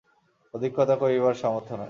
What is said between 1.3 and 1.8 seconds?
সামর্থ্য নাই।